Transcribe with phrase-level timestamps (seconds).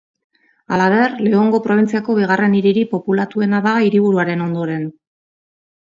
[0.77, 4.93] Halaber, Leongo probintziako bigarren hiririk populatuena da hiriburuaren ondoren.